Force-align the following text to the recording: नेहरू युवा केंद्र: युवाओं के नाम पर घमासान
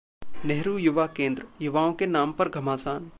नेहरू 0.45 0.77
युवा 0.77 1.05
केंद्र: 1.17 1.45
युवाओं 1.61 1.93
के 1.93 2.05
नाम 2.07 2.31
पर 2.31 2.49
घमासान 2.49 3.03